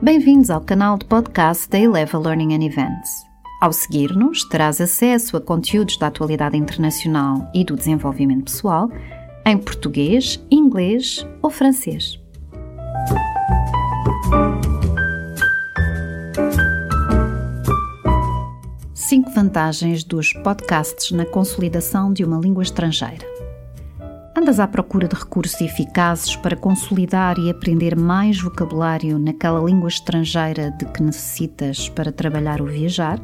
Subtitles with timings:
[0.00, 3.10] Bem-vindos ao canal de podcast da Eleva Learning and Events.
[3.60, 8.88] Ao seguir-nos, terás acesso a conteúdos da atualidade internacional e do desenvolvimento pessoal
[9.44, 12.20] em português, inglês ou francês.
[18.94, 23.29] Cinco vantagens dos podcasts na consolidação de uma língua estrangeira.
[24.40, 30.70] Andas à procura de recursos eficazes para consolidar e aprender mais vocabulário naquela língua estrangeira
[30.70, 33.20] de que necessitas para trabalhar ou viajar?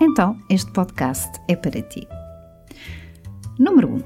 [0.00, 2.08] Então, este podcast é para ti.
[3.58, 3.94] Número 1.
[3.96, 4.02] Um,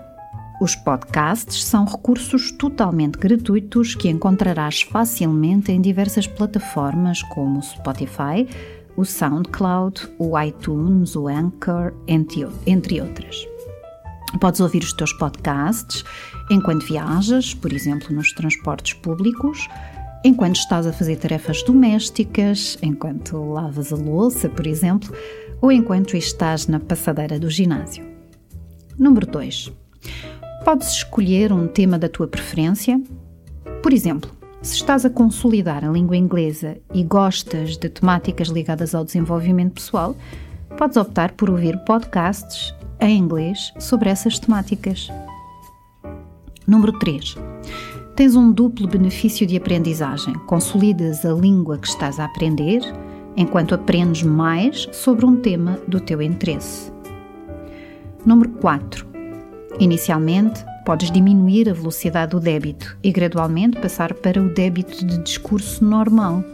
[0.60, 8.48] os podcasts são recursos totalmente gratuitos que encontrarás facilmente em diversas plataformas como o Spotify,
[8.96, 13.46] o SoundCloud, o iTunes, o Anchor, entre outras.
[14.38, 16.04] Podes ouvir os teus podcasts
[16.50, 19.68] enquanto viajas, por exemplo, nos transportes públicos,
[20.24, 25.14] enquanto estás a fazer tarefas domésticas, enquanto lavas a louça, por exemplo,
[25.60, 28.06] ou enquanto estás na passadeira do ginásio.
[28.98, 29.72] Número 2.
[30.64, 33.00] Podes escolher um tema da tua preferência.
[33.82, 34.30] Por exemplo,
[34.62, 40.14] se estás a consolidar a língua inglesa e gostas de temáticas ligadas ao desenvolvimento pessoal,
[40.76, 45.08] podes optar por ouvir podcasts em inglês sobre essas temáticas.
[46.66, 47.36] Número 3.
[48.14, 50.34] Tens um duplo benefício de aprendizagem.
[50.46, 52.80] Consolidas a língua que estás a aprender
[53.36, 56.92] enquanto aprendes mais sobre um tema do teu interesse.
[58.24, 59.06] Número 4.
[59.78, 65.82] Inicialmente, podes diminuir a velocidade do débito e gradualmente passar para o débito de discurso
[65.84, 66.44] normal.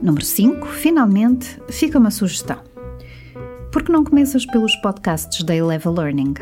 [0.00, 0.66] Número 5.
[0.68, 2.73] Finalmente, fica uma sugestão
[3.74, 6.34] por que não começas pelos podcasts da Eleva Learning?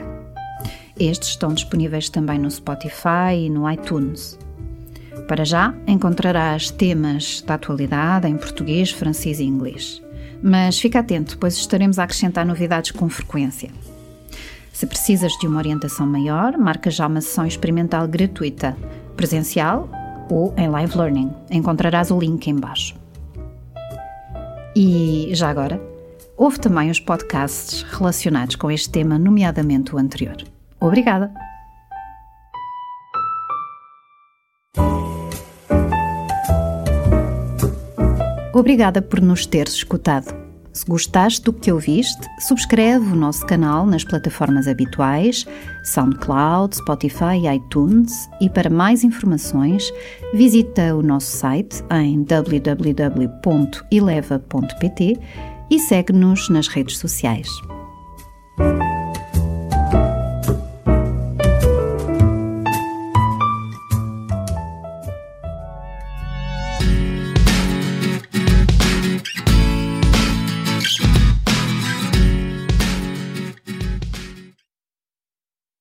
[1.00, 4.38] Estes estão disponíveis também no Spotify e no iTunes.
[5.26, 10.02] Para já, encontrarás temas da atualidade em português, francês e inglês.
[10.42, 13.70] Mas fica atento, pois estaremos a acrescentar novidades com frequência.
[14.70, 18.76] Se precisas de uma orientação maior, marca já uma sessão experimental gratuita,
[19.16, 19.88] presencial
[20.28, 21.32] ou em live learning.
[21.50, 22.94] Encontrarás o link em baixo.
[24.76, 25.91] E já agora,
[26.36, 30.36] Houve também os podcasts relacionados com este tema, nomeadamente o anterior.
[30.80, 31.32] Obrigada!
[38.54, 40.42] Obrigada por nos teres escutado.
[40.72, 45.46] Se gostaste do que ouviste, subscreve o nosso canal nas plataformas habituais,
[45.84, 49.92] SoundCloud, Spotify e iTunes e para mais informações
[50.32, 52.80] visita o nosso site em www.eleva.pt
[55.72, 57.48] e segue-nos nas redes sociais.